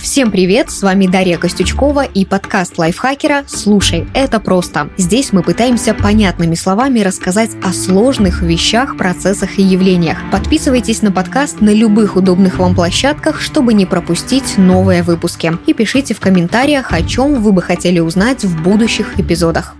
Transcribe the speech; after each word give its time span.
Всем 0.00 0.30
привет, 0.30 0.70
с 0.70 0.82
вами 0.82 1.06
Дарья 1.06 1.36
Костючкова 1.36 2.04
и 2.04 2.24
подкаст 2.24 2.78
лайфхакера 2.78 3.44
«Слушай, 3.46 4.08
это 4.14 4.40
просто». 4.40 4.88
Здесь 4.96 5.30
мы 5.32 5.42
пытаемся 5.42 5.92
понятными 5.92 6.54
словами 6.54 7.00
рассказать 7.00 7.50
о 7.62 7.74
сложных 7.74 8.40
вещах, 8.40 8.96
процессах 8.96 9.58
и 9.58 9.62
явлениях. 9.62 10.16
Подписывайтесь 10.32 11.02
на 11.02 11.12
подкаст 11.12 11.60
на 11.60 11.70
любых 11.70 12.16
удобных 12.16 12.58
вам 12.58 12.74
площадках, 12.74 13.42
чтобы 13.42 13.74
не 13.74 13.84
пропустить 13.84 14.56
новые 14.56 15.02
выпуски. 15.02 15.52
И 15.66 15.74
пишите 15.74 16.14
в 16.14 16.20
комментариях, 16.20 16.92
о 16.92 17.02
чем 17.02 17.42
вы 17.42 17.52
бы 17.52 17.60
хотели 17.60 18.00
узнать 18.00 18.42
в 18.42 18.62
будущих 18.62 19.20
эпизодах. 19.20 19.76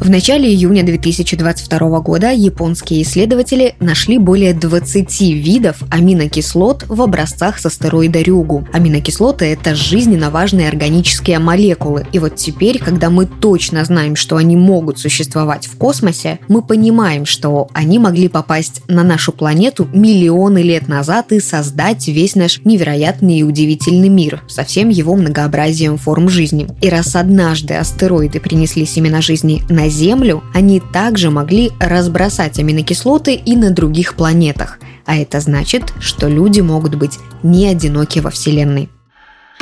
В 0.00 0.10
начале 0.10 0.48
июня 0.48 0.84
2022 0.84 2.00
года 2.00 2.30
японские 2.30 3.02
исследователи 3.02 3.74
нашли 3.80 4.18
более 4.18 4.54
20 4.54 5.20
видов 5.20 5.82
аминокислот 5.90 6.84
в 6.86 7.02
образцах 7.02 7.58
с 7.58 7.66
астероида 7.66 8.22
Рюгу. 8.22 8.66
Аминокислоты– 8.72 9.44
это 9.46 9.74
жизненно 9.74 10.30
важные 10.30 10.68
органические 10.68 11.40
молекулы. 11.40 12.06
И 12.12 12.20
вот 12.20 12.36
теперь, 12.36 12.78
когда 12.78 13.10
мы 13.10 13.26
точно 13.26 13.84
знаем, 13.84 14.14
что 14.14 14.36
они 14.36 14.56
могут 14.56 15.00
существовать 15.00 15.66
в 15.66 15.76
космосе, 15.76 16.38
мы 16.46 16.62
понимаем, 16.62 17.26
что 17.26 17.68
они 17.74 17.98
могли 17.98 18.28
попасть 18.28 18.82
на 18.86 19.02
нашу 19.02 19.32
планету 19.32 19.88
миллионы 19.92 20.62
лет 20.62 20.86
назад 20.86 21.32
и 21.32 21.40
создать 21.40 22.06
весь 22.06 22.36
наш 22.36 22.60
невероятный 22.64 23.40
и 23.40 23.42
удивительный 23.42 24.08
мир 24.08 24.42
со 24.46 24.62
всем 24.62 24.90
его 24.90 25.16
многообразием 25.16 25.98
форм 25.98 26.28
жизни. 26.28 26.68
И 26.80 26.88
раз 26.88 27.16
однажды 27.16 27.74
астероиды 27.74 28.38
принесли 28.38 28.86
семена 28.86 29.20
жизни 29.20 29.62
на 29.68 29.88
Землю, 29.88 29.97
Землю, 29.98 30.44
они 30.54 30.80
также 30.80 31.28
могли 31.28 31.72
разбросать 31.80 32.60
аминокислоты 32.60 33.34
и 33.34 33.56
на 33.56 33.70
других 33.70 34.14
планетах. 34.14 34.78
А 35.04 35.16
это 35.16 35.40
значит, 35.40 35.92
что 35.98 36.28
люди 36.28 36.60
могут 36.60 36.94
быть 36.94 37.18
не 37.42 37.66
одиноки 37.66 38.20
во 38.20 38.30
Вселенной. 38.30 38.88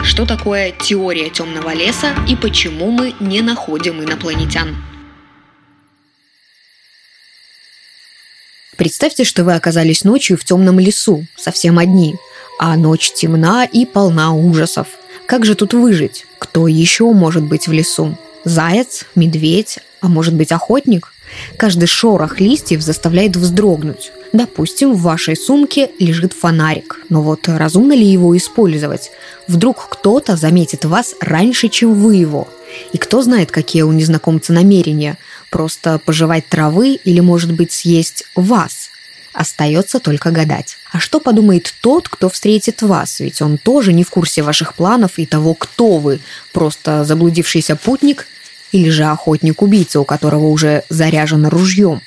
Что 0.02 0.26
такое 0.26 0.72
теория 0.72 1.30
темного 1.30 1.72
леса 1.72 2.08
и 2.28 2.36
почему 2.36 2.90
мы 2.90 3.14
не 3.18 3.40
находим 3.40 4.04
инопланетян? 4.04 4.76
Представьте, 8.76 9.24
что 9.24 9.42
вы 9.42 9.54
оказались 9.54 10.04
ночью 10.04 10.36
в 10.36 10.44
темном 10.44 10.78
лесу, 10.78 11.24
совсем 11.34 11.78
одни, 11.78 12.14
а 12.58 12.76
ночь 12.76 13.10
темна 13.10 13.64
и 13.64 13.86
полна 13.86 14.34
ужасов. 14.34 14.88
Как 15.26 15.46
же 15.46 15.54
тут 15.54 15.72
выжить? 15.72 16.26
Кто 16.38 16.68
еще 16.68 17.10
может 17.12 17.44
быть 17.44 17.68
в 17.68 17.72
лесу? 17.72 18.18
Заяц, 18.46 19.06
медведь, 19.16 19.80
а 20.00 20.06
может 20.06 20.32
быть 20.34 20.52
охотник? 20.52 21.12
Каждый 21.56 21.86
шорох 21.86 22.38
листьев 22.38 22.80
заставляет 22.80 23.34
вздрогнуть. 23.34 24.12
Допустим, 24.32 24.92
в 24.92 25.02
вашей 25.02 25.34
сумке 25.34 25.90
лежит 25.98 26.32
фонарик, 26.32 27.00
но 27.08 27.22
вот 27.22 27.48
разумно 27.48 27.92
ли 27.92 28.06
его 28.06 28.36
использовать? 28.36 29.10
Вдруг 29.48 29.88
кто-то 29.88 30.36
заметит 30.36 30.84
вас 30.84 31.16
раньше, 31.20 31.68
чем 31.68 31.94
вы 31.94 32.14
его. 32.14 32.46
И 32.92 32.98
кто 32.98 33.20
знает, 33.20 33.50
какие 33.50 33.82
у 33.82 33.90
незнакомца 33.90 34.52
намерения? 34.52 35.18
Просто 35.50 35.98
пожевать 35.98 36.46
травы 36.46 37.00
или, 37.02 37.18
может 37.18 37.52
быть, 37.52 37.72
съесть 37.72 38.26
вас? 38.36 38.90
Остается 39.32 39.98
только 39.98 40.30
гадать. 40.30 40.78
А 40.92 41.00
что 41.00 41.18
подумает 41.18 41.74
тот, 41.80 42.08
кто 42.08 42.28
встретит 42.28 42.80
вас? 42.80 43.18
Ведь 43.18 43.42
он 43.42 43.58
тоже 43.58 43.92
не 43.92 44.04
в 44.04 44.10
курсе 44.10 44.42
ваших 44.42 44.74
планов 44.74 45.18
и 45.18 45.26
того, 45.26 45.54
кто 45.54 45.98
вы. 45.98 46.20
Просто 46.52 47.04
заблудившийся 47.04 47.74
путник 47.74 48.28
или 48.72 48.90
же 48.90 49.04
охотник-убийца, 49.04 50.00
у 50.00 50.04
которого 50.04 50.46
уже 50.46 50.84
заряжено 50.88 51.50
ружьем. 51.50 52.02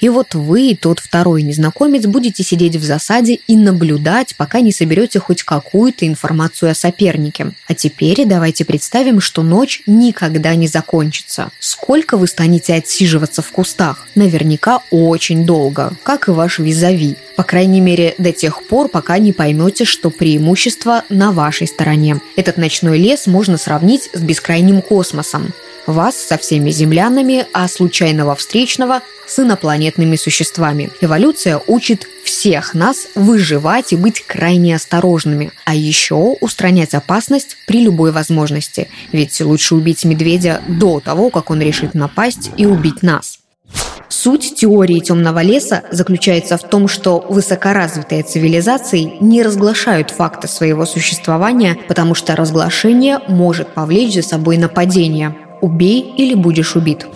И 0.00 0.08
вот 0.08 0.34
вы, 0.34 0.76
тот 0.80 0.98
второй 0.98 1.42
незнакомец, 1.42 2.06
будете 2.06 2.42
сидеть 2.42 2.76
в 2.76 2.84
засаде 2.84 3.40
и 3.46 3.56
наблюдать, 3.56 4.34
пока 4.36 4.60
не 4.60 4.72
соберете 4.72 5.20
хоть 5.20 5.42
какую-то 5.42 6.06
информацию 6.06 6.70
о 6.70 6.74
сопернике. 6.74 7.52
А 7.68 7.74
теперь 7.74 8.24
давайте 8.24 8.64
представим, 8.64 9.20
что 9.20 9.42
ночь 9.42 9.82
никогда 9.86 10.54
не 10.54 10.66
закончится. 10.66 11.50
Сколько 11.58 12.16
вы 12.16 12.26
станете 12.26 12.74
отсиживаться 12.74 13.42
в 13.42 13.50
кустах? 13.52 14.06
Наверняка 14.14 14.82
очень 14.90 15.44
долго, 15.44 15.92
как 16.02 16.28
и 16.28 16.32
ваш 16.32 16.58
визави. 16.58 17.16
По 17.36 17.44
крайней 17.44 17.80
мере, 17.80 18.14
до 18.18 18.32
тех 18.32 18.64
пор, 18.64 18.88
пока 18.88 19.18
не 19.18 19.32
поймете, 19.32 19.84
что 19.84 20.10
преимущество 20.10 21.04
на 21.08 21.32
вашей 21.32 21.66
стороне. 21.66 22.20
Этот 22.36 22.56
ночной 22.56 22.98
лес 22.98 23.26
можно 23.26 23.56
сравнить 23.56 24.10
с 24.12 24.20
бескрайним 24.20 24.82
космосом 24.82 25.52
вас 25.86 26.16
со 26.16 26.38
всеми 26.38 26.70
землянами, 26.70 27.46
а 27.52 27.68
случайного 27.68 28.34
встречного 28.34 29.02
с 29.26 29.38
инопланетными 29.90 30.16
существами. 30.16 30.90
Эволюция 31.00 31.60
учит 31.66 32.06
всех 32.24 32.74
нас 32.74 33.06
выживать 33.14 33.92
и 33.92 33.96
быть 33.96 34.22
крайне 34.26 34.76
осторожными, 34.76 35.52
а 35.64 35.74
еще 35.74 36.36
устранять 36.40 36.94
опасность 36.94 37.56
при 37.66 37.82
любой 37.82 38.12
возможности. 38.12 38.88
Ведь 39.12 39.40
лучше 39.40 39.74
убить 39.74 40.04
медведя 40.04 40.60
до 40.68 41.00
того, 41.00 41.30
как 41.30 41.50
он 41.50 41.60
решит 41.60 41.94
напасть 41.94 42.50
и 42.56 42.66
убить 42.66 43.02
нас. 43.02 43.38
Суть 44.08 44.56
теории 44.56 44.98
темного 45.00 45.40
леса 45.42 45.82
заключается 45.92 46.56
в 46.56 46.62
том, 46.68 46.88
что 46.88 47.24
высокоразвитые 47.28 48.22
цивилизации 48.22 49.12
не 49.20 49.42
разглашают 49.42 50.10
факты 50.10 50.48
своего 50.48 50.84
существования, 50.84 51.76
потому 51.88 52.14
что 52.14 52.34
разглашение 52.34 53.20
может 53.28 53.68
повлечь 53.74 54.14
за 54.14 54.22
собой 54.22 54.56
нападение. 54.58 55.36
«Убей 55.60 56.00
или 56.16 56.34
будешь 56.34 56.74
убит». 56.74 57.06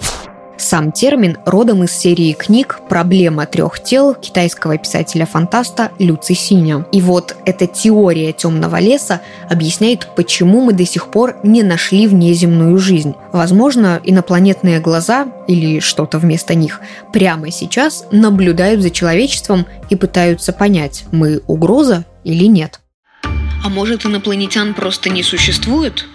Сам 0.56 0.92
термин 0.92 1.36
родом 1.44 1.82
из 1.82 1.92
серии 1.92 2.32
книг 2.32 2.78
«Проблема 2.88 3.44
трех 3.44 3.82
тел» 3.82 4.14
китайского 4.14 4.78
писателя-фантаста 4.78 5.90
Лю 5.98 6.16
Цисиня. 6.16 6.86
И 6.92 7.00
вот 7.00 7.36
эта 7.44 7.66
теория 7.66 8.32
темного 8.32 8.78
леса 8.78 9.20
объясняет, 9.50 10.08
почему 10.14 10.60
мы 10.60 10.72
до 10.72 10.86
сих 10.86 11.08
пор 11.08 11.36
не 11.42 11.64
нашли 11.64 12.06
внеземную 12.06 12.78
жизнь. 12.78 13.14
Возможно, 13.32 14.00
инопланетные 14.04 14.78
глаза 14.78 15.26
или 15.48 15.80
что-то 15.80 16.18
вместо 16.18 16.54
них 16.54 16.80
прямо 17.12 17.50
сейчас 17.50 18.06
наблюдают 18.12 18.80
за 18.80 18.90
человечеством 18.90 19.66
и 19.90 19.96
пытаются 19.96 20.52
понять, 20.52 21.04
мы 21.10 21.42
угроза 21.48 22.04
или 22.22 22.44
нет. 22.44 22.80
А 23.64 23.68
может, 23.68 24.06
инопланетян 24.06 24.74
просто 24.74 25.10
не 25.10 25.22
существует? 25.22 26.06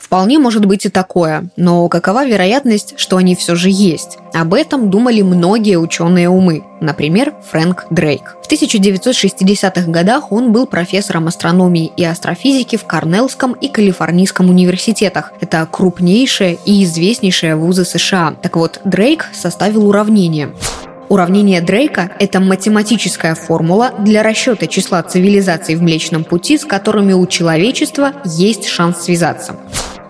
Вполне 0.00 0.38
может 0.38 0.64
быть 0.64 0.86
и 0.86 0.88
такое, 0.88 1.50
но 1.56 1.86
какова 1.88 2.26
вероятность, 2.26 2.94
что 2.96 3.18
они 3.18 3.36
все 3.36 3.54
же 3.54 3.68
есть? 3.70 4.16
Об 4.32 4.54
этом 4.54 4.90
думали 4.90 5.20
многие 5.20 5.78
ученые 5.78 6.28
умы, 6.30 6.64
например, 6.80 7.34
Фрэнк 7.50 7.86
Дрейк. 7.90 8.36
В 8.42 8.50
1960-х 8.50 9.90
годах 9.90 10.32
он 10.32 10.52
был 10.52 10.66
профессором 10.66 11.28
астрономии 11.28 11.92
и 11.96 12.04
астрофизики 12.04 12.76
в 12.76 12.84
Корнеллском 12.84 13.52
и 13.52 13.68
Калифорнийском 13.68 14.48
университетах. 14.48 15.32
Это 15.40 15.68
крупнейшие 15.70 16.58
и 16.64 16.82
известнейшие 16.82 17.54
вузы 17.54 17.84
США. 17.84 18.34
Так 18.42 18.56
вот, 18.56 18.80
Дрейк 18.84 19.26
составил 19.34 19.86
уравнение. 19.86 20.50
Уравнение 21.10 21.60
Дрейка– 21.60 22.12
это 22.20 22.40
математическая 22.40 23.34
формула 23.34 23.92
для 23.98 24.22
расчета 24.22 24.66
числа 24.66 25.02
цивилизаций 25.02 25.74
в 25.74 25.82
Млечном 25.82 26.24
Пути, 26.24 26.56
с 26.56 26.64
которыми 26.64 27.12
у 27.12 27.26
человечества 27.26 28.12
есть 28.24 28.66
шанс 28.66 29.02
связаться. 29.02 29.56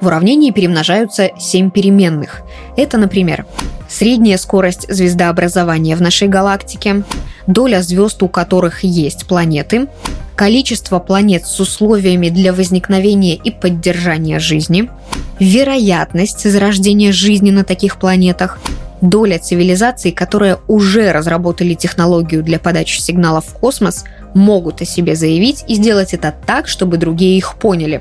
В 0.00 0.06
уравнении 0.06 0.50
перемножаются 0.50 1.31
7 1.38 1.71
переменных. 1.71 2.41
Это, 2.77 2.97
например, 2.97 3.44
средняя 3.88 4.38
скорость 4.38 4.93
звездообразования 4.93 5.94
в 5.94 6.00
нашей 6.00 6.27
галактике, 6.28 7.03
доля 7.47 7.83
звезд, 7.83 8.22
у 8.22 8.28
которых 8.28 8.83
есть 8.83 9.27
планеты, 9.27 9.88
количество 10.37 11.00
планет 11.00 11.44
с 11.44 11.61
условиями 11.61 12.31
для 12.31 12.55
возникновения 12.55 13.34
и 13.34 13.50
поддержания 13.50 14.38
жизни, 14.38 14.88
вероятность 15.38 16.50
зарождения 16.50 17.12
жизни 17.12 17.50
на 17.50 17.62
таких 17.62 17.99
планетах, 17.99 18.59
доля 19.03 19.38
цивилизаций, 19.38 20.12
которые 20.12 20.59
уже 20.67 21.12
разработали 21.12 21.75
технологию 21.75 22.43
для 22.43 22.59
подачи 22.59 23.00
сигналов 23.00 23.44
в 23.49 23.55
космос, 23.55 24.05
могут 24.32 24.81
о 24.81 24.87
себе 24.87 25.14
заявить 25.14 25.64
и 25.69 25.75
сделать 25.75 26.14
это 26.14 26.35
так, 26.47 26.69
чтобы 26.69 26.97
другие 26.97 27.37
их 27.37 27.56
поняли 27.56 28.00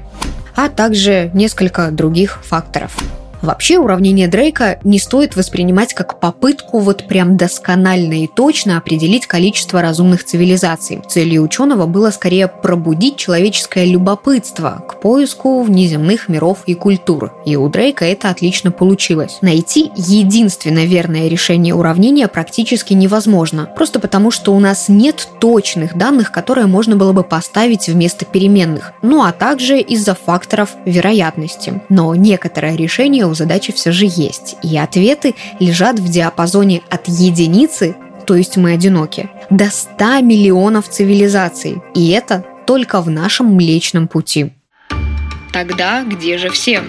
а 0.62 0.68
также 0.68 1.32
несколько 1.34 1.90
других 1.90 2.40
факторов. 2.44 2.98
Вообще 3.42 3.80
уравнение 3.80 4.28
Дрейка 4.28 4.80
не 4.84 5.00
стоит 5.00 5.36
воспринимать 5.36 5.94
как 5.94 6.20
попытку 6.20 6.80
вот 6.80 7.08
прям 7.08 7.38
досконально 7.38 8.24
и 8.24 8.28
точно 8.28 8.78
определить 8.78 9.28
количество 9.28 9.82
разумных 9.82 10.26
цивилизаций. 10.26 11.02
Целью 11.08 11.44
ученого 11.44 11.86
было 11.86 12.12
скорее 12.12 12.48
пробудить 12.48 13.16
человеческое 13.16 13.86
любопытство 13.86 14.84
к 14.88 15.00
поиску 15.00 15.62
внеземных 15.64 16.28
миров 16.28 16.64
и 16.66 16.74
культур. 16.74 17.34
И 17.46 17.56
у 17.56 17.70
Дрейка 17.70 18.06
это 18.06 18.30
отлично 18.30 18.72
получилось. 18.72 19.38
Найти 19.42 19.92
единственное 19.96 20.86
верное 20.86 21.30
решение 21.30 21.74
уравнения 21.74 22.28
практически 22.28 22.94
невозможно, 22.94 23.70
просто 23.74 24.00
потому 24.00 24.32
что 24.32 24.54
у 24.54 24.60
нас 24.60 24.90
нет 24.90 25.30
точных 25.40 25.98
данных, 25.98 26.32
которые 26.32 26.68
можно 26.68 26.98
было 26.98 27.14
бы 27.14 27.24
поставить 27.24 27.88
вместо 27.88 28.26
переменных, 28.26 28.94
ну 29.02 29.24
а 29.24 29.32
также 29.32 29.80
из-за 29.80 30.14
факторов 30.14 30.72
вероятности. 30.86 31.82
Но 31.88 32.14
некоторое 32.16 32.76
решение 32.76 33.29
у 33.30 33.34
задачи 33.34 33.72
все 33.72 33.92
же 33.92 34.06
есть, 34.06 34.58
и 34.64 34.78
ответы 34.78 35.36
лежат 35.60 36.00
в 36.00 36.10
диапазоне 36.10 36.82
от 36.90 37.08
единицы 37.08 37.96
то 38.30 38.36
есть 38.36 38.58
мы 38.58 38.74
одиноки, 38.74 39.28
до 39.50 39.72
100 39.72 40.22
миллионов 40.22 40.88
цивилизаций. 40.88 41.82
И 41.96 42.10
это 42.10 42.46
только 42.68 43.02
в 43.02 43.10
нашем 43.10 43.56
Млечном 43.56 44.08
Пути. 44.08 44.54
Тогда 45.52 46.04
где 46.04 46.38
же 46.38 46.52
все? 46.52 46.84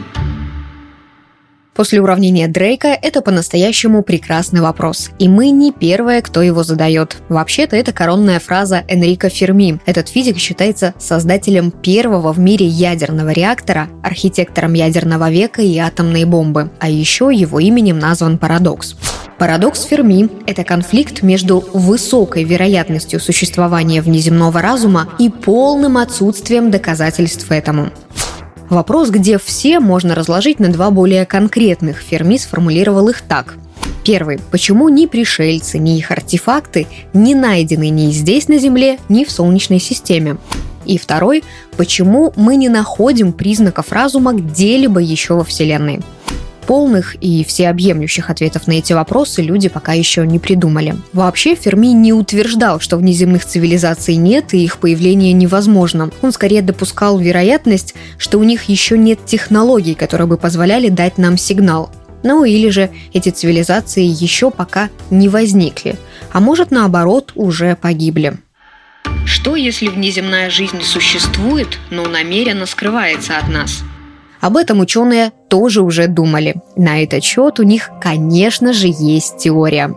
После 1.74 2.00
уравнения 2.00 2.48
Дрейка 2.48 2.88
это 2.88 3.22
по-настоящему 3.22 4.02
прекрасный 4.02 4.60
вопрос. 4.60 5.10
И 5.18 5.28
мы 5.28 5.50
не 5.50 5.72
первые, 5.72 6.20
кто 6.20 6.42
его 6.42 6.62
задает. 6.62 7.16
Вообще-то 7.28 7.76
это 7.76 7.92
коронная 7.92 8.40
фраза 8.40 8.84
Энрико 8.88 9.28
Ферми. 9.28 9.80
Этот 9.86 10.08
физик 10.08 10.38
считается 10.38 10.94
создателем 10.98 11.70
первого 11.70 12.32
в 12.32 12.38
мире 12.38 12.66
ядерного 12.66 13.30
реактора, 13.30 13.88
архитектором 14.02 14.74
ядерного 14.74 15.30
века 15.30 15.62
и 15.62 15.78
атомной 15.78 16.24
бомбы. 16.24 16.70
А 16.80 16.88
еще 16.88 17.30
его 17.32 17.60
именем 17.60 17.98
назван 17.98 18.36
парадокс. 18.38 18.96
Парадокс 19.38 19.84
Ферми– 19.84 20.28
это 20.46 20.64
конфликт 20.64 21.22
между 21.22 21.64
высокой 21.72 22.44
вероятностью 22.44 23.20
существования 23.20 24.02
внеземного 24.02 24.60
разума 24.60 25.08
и 25.18 25.30
полным 25.30 25.96
отсутствием 25.96 26.70
доказательств 26.70 27.50
этому. 27.50 27.90
Вопрос, 28.70 29.10
где 29.10 29.36
все, 29.36 29.80
можно 29.80 30.14
разложить 30.14 30.60
на 30.60 30.68
два 30.72 30.92
более 30.92 31.26
конкретных. 31.26 31.98
Ферми 31.98 32.38
сформулировал 32.38 33.08
их 33.08 33.20
так. 33.20 33.56
Первый. 34.04 34.38
Почему 34.52 34.88
ни 34.88 35.06
пришельцы, 35.06 35.78
ни 35.78 35.98
их 35.98 36.12
артефакты 36.12 36.86
не 37.12 37.34
найдены 37.34 37.88
ни 37.88 38.12
здесь 38.12 38.46
на 38.46 38.58
Земле, 38.58 38.98
ни 39.08 39.24
в 39.24 39.30
Солнечной 39.32 39.80
системе? 39.80 40.38
И 40.86 40.98
второй. 40.98 41.42
Почему 41.76 42.32
мы 42.36 42.54
не 42.54 42.68
находим 42.68 43.32
признаков 43.32 43.90
разума 43.90 44.32
где-либо 44.34 45.00
еще 45.00 45.34
во 45.34 45.44
Вселенной? 45.44 46.00
Полных 46.66 47.16
и 47.20 47.44
всеобъемлющих 47.44 48.30
ответов 48.30 48.66
на 48.66 48.72
эти 48.72 48.92
вопросы 48.92 49.42
люди 49.42 49.68
пока 49.68 49.92
еще 49.92 50.26
не 50.26 50.38
придумали. 50.38 50.96
Вообще, 51.12 51.54
Ферми 51.54 51.88
не 51.88 52.12
утверждал, 52.12 52.80
что 52.80 52.96
внеземных 52.96 53.44
цивилизаций 53.44 54.16
нет 54.16 54.54
и 54.54 54.64
их 54.64 54.78
появление 54.78 55.32
невозможно. 55.32 56.10
Он 56.22 56.32
скорее 56.32 56.62
допускал 56.62 57.18
вероятность, 57.18 57.94
что 58.18 58.38
у 58.38 58.44
них 58.44 58.64
еще 58.64 58.96
нет 58.96 59.24
технологий, 59.24 59.94
которые 59.94 60.26
бы 60.26 60.36
позволяли 60.36 60.88
дать 60.88 61.18
нам 61.18 61.36
сигнал. 61.36 61.90
Ну 62.22 62.44
или 62.44 62.68
же 62.68 62.90
эти 63.12 63.30
цивилизации 63.30 64.04
еще 64.04 64.50
пока 64.50 64.90
не 65.10 65.28
возникли, 65.28 65.96
а 66.32 66.40
может 66.40 66.70
наоборот 66.70 67.32
уже 67.34 67.76
погибли. 67.76 68.34
Что 69.24 69.56
если 69.56 69.88
внеземная 69.88 70.50
жизнь 70.50 70.82
существует, 70.82 71.78
но 71.90 72.04
намеренно 72.06 72.66
скрывается 72.66 73.38
от 73.38 73.48
нас? 73.48 73.82
Об 74.40 74.56
этом 74.56 74.80
ученые 74.80 75.32
тоже 75.50 75.82
уже 75.82 76.06
думали. 76.06 76.54
На 76.76 77.02
этот 77.02 77.22
счет 77.22 77.60
у 77.60 77.64
них, 77.64 77.90
конечно 78.00 78.72
же, 78.72 78.86
есть 78.86 79.36
теория. 79.38 79.94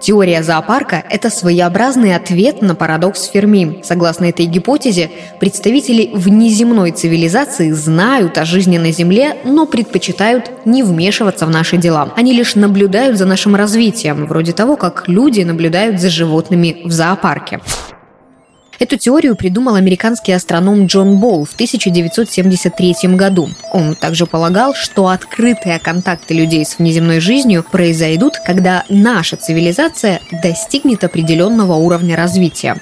Теория 0.00 0.42
зоопарка– 0.42 1.02
это 1.10 1.30
своеобразный 1.30 2.14
ответ 2.14 2.62
на 2.62 2.74
парадокс 2.74 3.24
Ферми. 3.24 3.80
Согласно 3.82 4.26
этой 4.26 4.46
гипотезе, 4.46 5.10
представители 5.40 6.10
внеземной 6.14 6.92
цивилизации 6.92 7.72
знают 7.72 8.38
о 8.38 8.44
жизни 8.44 8.78
на 8.78 8.92
Земле, 8.92 9.36
но 9.44 9.66
предпочитают 9.66 10.50
не 10.64 10.84
вмешиваться 10.84 11.46
в 11.46 11.50
наши 11.50 11.76
дела. 11.76 12.12
Они 12.16 12.32
лишь 12.32 12.54
наблюдают 12.54 13.18
за 13.18 13.24
нашим 13.24 13.56
развитием, 13.56 14.26
вроде 14.26 14.52
того, 14.52 14.76
как 14.76 15.08
люди 15.08 15.40
наблюдают 15.40 16.00
за 16.00 16.10
животными 16.10 16.82
в 16.84 16.92
зоопарке. 16.92 17.60
Эту 18.78 18.96
теорию 18.96 19.36
придумал 19.36 19.76
американский 19.76 20.32
астроном 20.32 20.86
Джон 20.86 21.16
Болл 21.16 21.44
в 21.44 21.54
1973 21.54 23.16
году. 23.16 23.48
Он 23.72 23.94
также 23.94 24.26
полагал, 24.26 24.74
что 24.74 25.08
открытые 25.08 25.78
контакты 25.78 26.34
людей 26.34 26.64
с 26.64 26.78
внеземной 26.78 27.20
жизнью 27.20 27.64
произойдут, 27.70 28.34
когда 28.44 28.84
наша 28.88 29.36
цивилизация 29.36 30.20
достигнет 30.42 31.04
определенного 31.04 31.74
уровня 31.74 32.16
развития. 32.16 32.76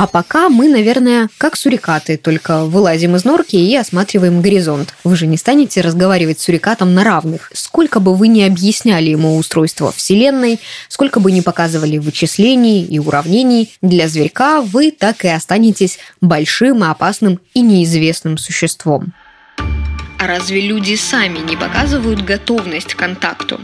А 0.00 0.06
пока 0.06 0.48
мы, 0.48 0.68
наверное, 0.68 1.28
как 1.36 1.56
сурикаты, 1.56 2.16
только 2.16 2.64
вылазим 2.64 3.16
из 3.16 3.26
норки 3.26 3.56
и 3.56 3.76
осматриваем 3.76 4.40
горизонт. 4.40 4.94
Вы 5.04 5.14
же 5.14 5.26
не 5.26 5.36
станете 5.36 5.82
разговаривать 5.82 6.40
с 6.40 6.44
сурикатом 6.44 6.94
на 6.94 7.04
равных. 7.04 7.50
Сколько 7.52 8.00
бы 8.00 8.14
вы 8.14 8.28
ни 8.28 8.40
объясняли 8.40 9.10
ему 9.10 9.36
устройство 9.36 9.92
Вселенной, 9.92 10.58
сколько 10.88 11.20
бы 11.20 11.30
ни 11.32 11.42
показывали 11.42 11.98
вычислений 12.50 12.84
и 12.84 12.98
уравнений, 12.98 13.72
для 13.82 14.08
зверька 14.08 14.60
вы 14.60 14.90
так 14.90 15.24
и 15.24 15.28
останетесь 15.28 15.98
большим 16.20 16.84
и 16.84 16.88
опасным 16.88 17.40
и 17.54 17.60
неизвестным 17.60 18.38
существом. 18.38 19.12
А 20.18 20.26
разве 20.26 20.60
люди 20.60 20.96
сами 20.96 21.38
не 21.38 21.56
показывают 21.56 22.22
готовность 22.22 22.94
к 22.94 22.98
контакту? 22.98 23.60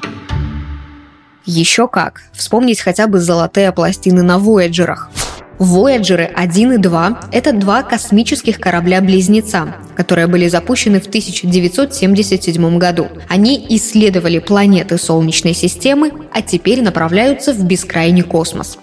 Еще 1.45 1.87
как. 1.87 2.23
Вспомнить 2.33 2.81
хотя 2.81 3.07
бы 3.07 3.21
золотые 3.21 3.73
пластины 3.73 4.23
на 4.23 4.39
Вояджерах. 4.39 5.11
Voyager 5.59 6.31
1 6.35 6.73
и 6.73 6.79
2– 6.79 7.21
это 7.33 7.53
два 7.53 7.83
космических 7.83 8.61
корабля-близнеца, 8.61 9.75
которые 9.95 10.27
были 10.27 10.49
запущены 10.49 11.01
в 11.01 11.07
1977 11.07 12.79
году. 12.79 13.09
Они 13.29 13.65
исследовали 13.71 14.39
планеты 14.39 14.99
Солнечной 14.99 15.55
системы, 15.55 16.13
а 16.33 16.43
теперь 16.43 16.83
направляются 16.83 17.55
в 17.55 17.65
бескрайний 17.65 18.23
космос. 18.23 18.79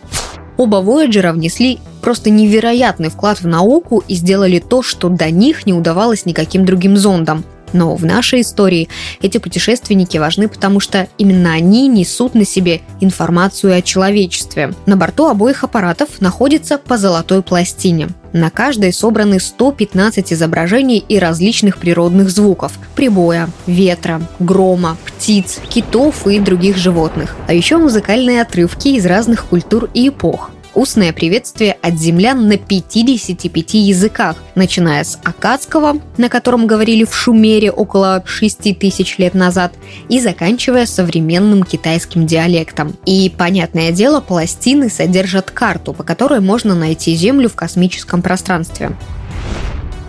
Оба 0.58 0.82
Voyager 0.82 1.32
внесли 1.32 1.80
просто 2.02 2.32
невероятный 2.32 3.10
вклад 3.10 3.42
в 3.42 3.48
науку 3.48 4.04
и 4.08 4.16
сделали 4.16 4.60
то, 4.60 4.82
что 4.82 5.10
до 5.10 5.30
них 5.30 5.66
не 5.66 5.74
удавалось 5.74 6.26
никаким 6.26 6.66
другим 6.66 6.98
зондам 6.98 7.44
но 7.74 7.96
в 7.96 8.06
нашей 8.06 8.42
истории 8.42 8.90
эти 9.22 9.38
путешественники 9.38 10.18
важны, 10.18 10.48
потому 10.48 10.80
что 10.80 11.08
именно 11.18 11.54
они 11.54 11.88
несут 11.88 12.36
на 12.36 12.46
себе 12.46 12.82
информацию 13.02 13.76
о 13.76 13.82
человечестве. 13.82 14.74
На 14.86 14.96
борту 14.96 15.28
обоих 15.28 15.64
аппаратов 15.64 16.22
находится 16.22 16.78
по 16.78 16.98
золотой 16.98 17.42
пластине. 17.42 18.10
На 18.34 18.50
каждой 18.50 18.92
собраны 18.92 19.40
115 19.40 20.34
изображений 20.34 20.98
и 21.08 21.20
различных 21.20 21.78
природных 21.78 22.32
звуков– 22.32 22.74
прибоя, 22.96 23.48
ветра, 23.68 24.22
грома, 24.40 24.98
птиц, 25.06 25.60
китов 25.70 26.26
и 26.26 26.40
других 26.40 26.78
животных. 26.78 27.36
А 27.48 27.54
еще 27.54 27.78
музыкальные 27.78 28.42
отрывки 28.42 28.90
из 28.90 29.06
разных 29.06 29.46
культур 29.46 29.88
и 29.94 30.10
эпох 30.10 30.50
устное 30.76 31.14
приветствие 31.14 31.78
от 31.82 31.98
землян 31.98 32.48
на 32.48 32.58
55 32.58 33.74
языках, 33.76 34.38
начиная 34.56 35.04
с 35.04 35.20
акадского, 35.24 35.98
на 36.18 36.30
котором 36.30 36.68
говорили 36.68 37.04
в 37.04 37.16
Шумере 37.16 37.72
около 37.72 38.24
6 38.26 38.80
тысяч 38.80 39.18
лет 39.18 39.34
назад, 39.34 39.74
и 40.10 40.20
заканчивая 40.20 40.86
современным 40.86 41.64
китайским 41.64 42.26
диалектом. 42.26 42.96
И, 43.06 43.32
понятное 43.36 43.92
дело, 43.92 44.22
пластины 44.22 44.90
содержат 44.90 45.52
карту, 45.52 45.94
по 45.94 46.04
которой 46.04 46.40
можно 46.40 46.76
найти 46.76 47.16
Землю 47.16 47.50
в 47.50 47.56
космическом 47.56 48.22
пространстве. 48.22 48.92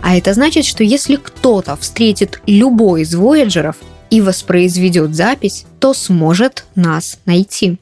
А 0.03 0.17
это 0.17 0.35
значит, 0.35 0.67
что 0.67 0.85
если 0.85 1.17
кто-то 1.17 1.77
встретит 1.77 2.41
любой 2.47 3.03
из 3.03 3.15
Вояджеров 3.15 3.77
и 4.11 4.21
воспроизведет 4.21 5.15
запись, 5.15 5.65
то 5.81 5.95
сможет 5.95 6.67
нас 6.75 7.19
найти. 7.25 7.79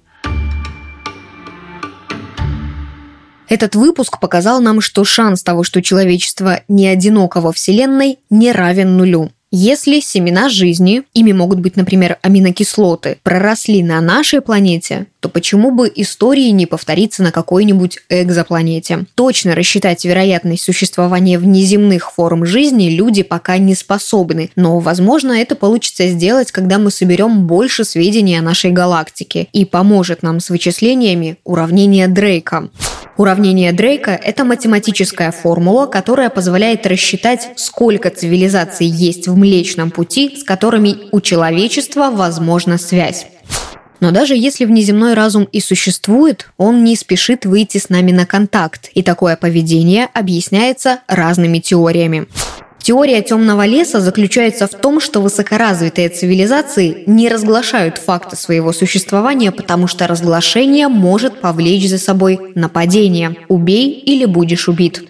Этот 3.52 3.75
выпуск 3.75 4.18
показал 4.18 4.62
нам, 4.62 4.80
что 4.80 5.04
шанс 5.04 5.42
того, 5.42 5.62
что 5.62 5.82
человечество 5.82 6.61
не 6.68 6.88
одиноко 6.88 7.42
во 7.42 7.52
Вселенной, 7.52 8.18
не 8.30 8.50
равен 8.50 8.97
нулю. 8.97 9.30
Если 9.50 10.00
семена 10.00 10.49
жизни, 10.49 11.02
ими 11.12 11.32
могут 11.32 11.61
быть, 11.61 11.76
например, 11.76 12.16
аминокислоты, 12.23 13.18
проросли 13.23 13.82
на 13.82 14.00
нашей 14.00 14.40
планете, 14.40 15.04
то 15.21 15.28
почему 15.28 15.71
бы 15.71 15.92
истории 15.94 16.49
не 16.49 16.64
повториться 16.64 17.23
на 17.23 17.30
какой-нибудь 17.30 17.99
экзопланете? 18.09 19.04
Точно 19.14 19.54
рассчитать 19.54 20.02
вероятность 20.06 20.62
существования 20.62 21.38
внеземных 21.38 22.11
форм 22.11 22.47
жизни 22.47 22.88
люди 22.88 23.23
пока 23.23 23.59
не 23.59 23.75
способны, 23.75 24.50
но, 24.56 24.78
возможно, 24.78 25.32
это 25.32 25.56
получится 25.56 26.09
сделать, 26.09 26.50
когда 26.52 26.78
мы 26.78 26.90
соберем 26.90 27.47
больше 27.47 27.85
сведений 27.85 28.38
о 28.38 28.42
нашей 28.42 28.71
галактике 28.71 29.49
и 29.52 29.66
поможет 29.66 30.23
нам 30.23 30.40
с 30.40 30.49
вычислениями 30.49 31.37
уравнения 31.44 32.09
Дрейка. 32.09 32.71
Уравнение 33.19 33.73
Дрейка– 33.73 34.11
это 34.25 34.45
математическая 34.45 35.33
формула, 35.33 35.87
которая 35.87 36.31
позволяет 36.31 36.87
рассчитать, 36.87 37.50
сколько 37.57 38.09
цивилизаций 38.09 38.87
есть 38.87 39.28
в 39.28 39.37
Млечном 39.37 39.90
Пути, 39.90 40.37
с 40.37 40.45
которыми 40.45 40.97
у 41.12 41.21
человечества 41.21 42.11
возможна 42.11 42.78
связь. 42.78 43.26
Но 44.00 44.11
даже 44.11 44.35
если 44.35 44.64
внеземной 44.64 45.14
разум 45.14 45.45
и 45.45 45.61
существует, 45.61 46.49
он 46.57 46.85
не 46.85 46.97
спешит 46.97 47.45
выйти 47.45 47.78
с 47.78 47.90
нами 47.90 48.12
на 48.12 48.25
контакт, 48.25 48.88
и 48.95 49.02
такое 49.02 49.37
поведение 49.37 50.09
объясняется 50.14 51.00
разными 51.07 51.59
теориями. 51.59 52.26
Теория 52.82 53.22
темного 53.22 53.64
леса 53.64 54.00
заключается 54.00 54.66
в 54.66 54.70
том, 54.70 55.00
что 55.00 55.20
высокоразвитые 55.20 56.08
цивилизации 56.08 57.04
не 57.06 57.28
разглашают 57.28 57.98
факты 57.98 58.34
своего 58.34 58.72
существования, 58.72 59.52
потому 59.52 59.86
что 59.86 60.08
разглашение 60.08 60.88
может 60.88 61.40
повлечь 61.40 61.88
за 61.88 61.98
собой 61.98 62.40
нападение 62.56 63.36
«убей 63.48 63.90
или 63.90 64.24
будешь 64.24 64.68
убит». 64.68 65.04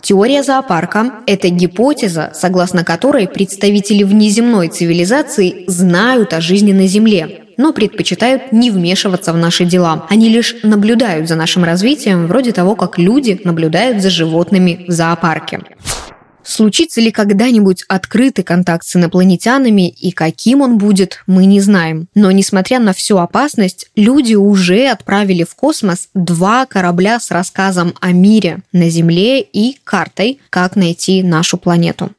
Теория 0.00 0.42
зоопарка– 0.42 1.12
это 1.26 1.50
гипотеза, 1.50 2.32
согласно 2.34 2.84
которой 2.84 3.28
представители 3.28 4.02
внеземной 4.02 4.68
цивилизации 4.68 5.64
знают 5.66 6.32
о 6.32 6.40
жизни 6.40 6.72
на 6.72 6.86
Земле, 6.86 7.42
но 7.58 7.74
предпочитают 7.74 8.50
не 8.50 8.70
вмешиваться 8.70 9.34
в 9.34 9.36
наши 9.36 9.66
дела. 9.66 10.06
Они 10.08 10.30
лишь 10.30 10.56
наблюдают 10.62 11.28
за 11.28 11.36
нашим 11.36 11.64
развитием, 11.64 12.26
вроде 12.26 12.52
того, 12.52 12.76
как 12.76 12.96
люди 12.96 13.38
наблюдают 13.44 14.02
за 14.02 14.08
животными 14.08 14.86
в 14.88 14.90
зоопарке. 14.90 15.60
Случится 16.50 17.00
ли 17.00 17.12
когда-нибудь 17.12 17.84
открытый 17.86 18.42
контакт 18.42 18.84
с 18.84 18.96
инопланетянами 18.96 19.88
и 19.88 20.10
каким 20.10 20.62
он 20.62 20.78
будет, 20.78 21.22
мы 21.28 21.46
не 21.46 21.60
знаем. 21.60 22.08
Но 22.16 22.32
несмотря 22.32 22.80
на 22.80 22.92
всю 22.92 23.18
опасность, 23.18 23.88
люди 23.94 24.34
уже 24.34 24.88
отправили 24.88 25.44
в 25.44 25.54
космос 25.54 26.08
два 26.12 26.66
корабля 26.66 27.20
с 27.20 27.30
рассказом 27.30 27.94
о 28.00 28.10
мире 28.10 28.62
на 28.72 28.90
Земле 28.90 29.40
и 29.40 29.78
картой, 29.84 30.40
как 30.50 30.74
найти 30.74 31.22
нашу 31.22 31.56
планету. 31.56 32.10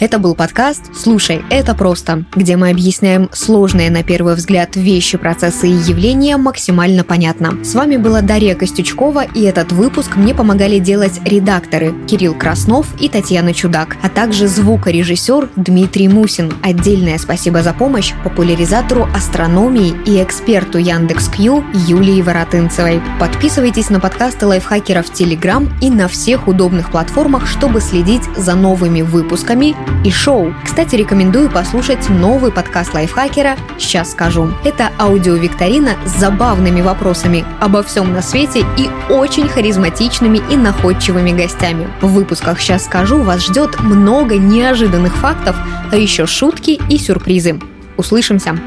Это 0.00 0.18
был 0.18 0.34
подкаст 0.34 0.90
«Слушай, 0.92 1.42
это 1.50 1.72
просто», 1.74 2.24
где 2.34 2.56
мы 2.56 2.70
объясняем 2.70 3.30
сложные 3.32 3.90
на 3.90 4.02
первый 4.02 4.34
взгляд 4.34 4.74
вещи, 4.74 5.16
процессы 5.16 5.68
и 5.68 5.72
явления 5.72 6.36
максимально 6.36 7.04
понятно. 7.04 7.64
С 7.64 7.74
вами 7.74 7.96
была 7.96 8.20
Дарья 8.20 8.56
Костючкова, 8.56 9.22
и 9.22 9.42
этот 9.42 9.70
выпуск 9.70 10.16
мне 10.16 10.34
помогали 10.34 10.80
делать 10.80 11.20
редакторы 11.24 11.94
Кирилл 12.08 12.34
Краснов 12.34 12.88
и 13.00 13.08
Татьяна 13.08 13.54
Чудак, 13.54 13.96
а 14.02 14.08
также 14.08 14.48
звукорежиссер 14.48 15.50
Дмитрий 15.54 16.08
Мусин. 16.08 16.52
Отдельное 16.60 17.18
спасибо 17.18 17.62
за 17.62 17.72
помощь 17.72 18.14
популяризатору 18.24 19.08
астрономии 19.14 19.94
и 20.06 20.20
эксперту 20.20 20.78
Яндекс.Кью 20.78 21.64
Юлии 21.86 22.20
Воротынцевой. 22.20 23.00
Подписывайтесь 23.20 23.90
на 23.90 24.00
подкасты 24.00 24.46
лайфхакеров 24.46 25.06
в 25.06 25.12
Телеграм 25.12 25.72
и 25.80 25.88
на 25.88 26.08
всех 26.08 26.48
удобных 26.48 26.90
платформах, 26.90 27.46
чтобы 27.46 27.80
следить 27.80 28.24
за 28.36 28.56
новыми 28.56 29.02
выпусками 29.02 29.76
и 30.04 30.10
шоу. 30.10 30.54
Кстати, 30.64 30.96
рекомендую 30.96 31.50
послушать 31.50 32.08
новый 32.08 32.52
подкаст 32.52 32.94
лайфхакера 32.94 33.56
«Сейчас 33.78 34.12
скажу». 34.12 34.50
Это 34.64 34.90
аудиовикторина 34.98 35.92
с 36.04 36.18
забавными 36.18 36.80
вопросами 36.80 37.44
обо 37.60 37.82
всем 37.82 38.12
на 38.12 38.22
свете 38.22 38.64
и 38.76 38.88
очень 39.12 39.48
харизматичными 39.48 40.40
и 40.50 40.56
находчивыми 40.56 41.32
гостями. 41.32 41.88
В 42.00 42.08
выпусках 42.08 42.60
«Сейчас 42.60 42.84
скажу» 42.84 43.22
вас 43.22 43.44
ждет 43.46 43.80
много 43.80 44.36
неожиданных 44.36 45.14
фактов, 45.16 45.56
а 45.90 45.96
еще 45.96 46.26
шутки 46.26 46.80
и 46.88 46.98
сюрпризы. 46.98 47.60
Услышимся! 47.96 48.58